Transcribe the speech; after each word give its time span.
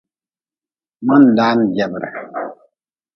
Ma-n 1.05 1.25
daan 1.37 1.59
jebre. 1.75 2.09